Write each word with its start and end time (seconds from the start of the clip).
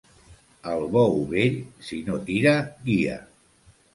El 0.71 0.85
bou 0.95 1.19
vell, 1.33 1.59
si 1.89 2.01
no 2.09 2.17
tira, 2.29 2.53
guia. 2.87 3.21